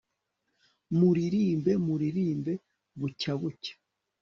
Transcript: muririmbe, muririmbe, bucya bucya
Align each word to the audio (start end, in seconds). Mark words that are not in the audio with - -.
muririmbe, 0.97 1.71
muririmbe, 1.85 2.53
bucya 2.99 3.33
bucya 3.41 3.73